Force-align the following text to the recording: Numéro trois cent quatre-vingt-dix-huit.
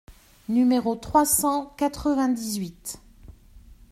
Numéro 0.49 0.95
trois 0.95 1.27
cent 1.27 1.75
quatre-vingt-dix-huit. 1.77 2.99